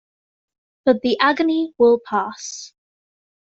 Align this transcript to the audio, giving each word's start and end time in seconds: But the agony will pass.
But 0.83 1.03
the 1.03 1.15
agony 1.19 1.75
will 1.77 2.01
pass. 2.03 2.73